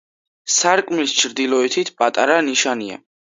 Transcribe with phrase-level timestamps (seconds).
[0.53, 2.99] სარკმლის ჩრდილოეთით პატარა ნიშია.